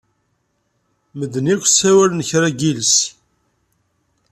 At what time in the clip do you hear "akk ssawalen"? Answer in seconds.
1.53-2.25